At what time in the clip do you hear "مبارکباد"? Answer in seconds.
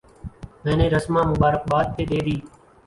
1.31-1.85